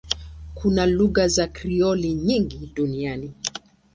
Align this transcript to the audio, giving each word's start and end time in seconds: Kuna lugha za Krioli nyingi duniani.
Kuna 0.53 0.85
lugha 0.85 1.27
za 1.27 1.47
Krioli 1.47 2.13
nyingi 2.13 2.71
duniani. 2.75 3.31